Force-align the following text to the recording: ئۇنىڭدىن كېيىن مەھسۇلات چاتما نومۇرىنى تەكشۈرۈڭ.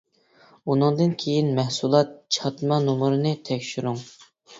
ئۇنىڭدىن 0.71 1.11
كېيىن 1.23 1.51
مەھسۇلات 1.59 2.15
چاتما 2.37 2.79
نومۇرىنى 2.87 3.35
تەكشۈرۈڭ. 3.51 4.01